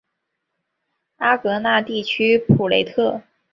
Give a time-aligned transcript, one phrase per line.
[1.17, 3.21] 阿戈讷地区普雷特。